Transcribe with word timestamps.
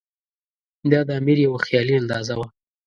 دا 0.91 0.99
د 1.07 1.09
امیر 1.19 1.37
یوه 1.45 1.59
خیالي 1.65 1.93
اندازه 2.01 2.33
وه. 2.39 2.47